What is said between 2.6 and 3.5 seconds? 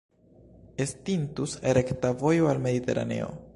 Mediteraneo.